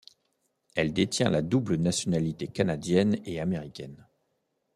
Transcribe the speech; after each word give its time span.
Elle 0.75 0.93
détient 0.93 1.29
la 1.29 1.43
double 1.43 1.75
nationalité 1.75 2.47
canadienne 2.47 3.19
et 3.23 3.39
américaine. 3.39 4.07